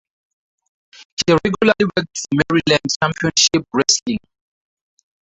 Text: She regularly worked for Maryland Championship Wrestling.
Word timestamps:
She 0.93 1.31
regularly 1.45 1.91
worked 1.95 2.17
for 2.17 2.39
Maryland 2.49 2.81
Championship 2.99 3.67
Wrestling. 3.71 4.17